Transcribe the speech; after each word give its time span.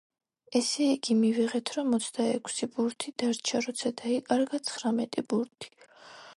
ესე 0.59 0.85
იგი, 0.93 1.17
მივიღეთ 1.19 1.71
რომ 1.75 1.93
ოცდაექვსი 1.97 2.69
ბურთი 2.77 3.15
დარჩა 3.25 3.63
როცა 3.69 3.95
დაიკარგა 4.03 4.61
ცხრამეტი 4.71 5.29
ბურთი. 5.35 5.75